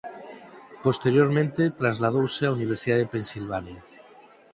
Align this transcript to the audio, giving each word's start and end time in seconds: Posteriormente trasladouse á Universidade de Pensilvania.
Posteriormente 0.85 1.63
trasladouse 1.79 2.41
á 2.47 2.49
Universidade 2.57 3.03
de 3.05 3.11
Pensilvania. 3.15 3.81